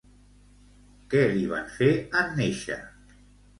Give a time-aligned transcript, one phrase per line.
[1.11, 1.91] Què li van fer
[2.25, 2.81] en néixer?